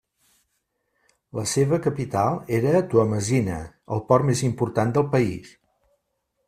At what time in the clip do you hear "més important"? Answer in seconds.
4.31-4.97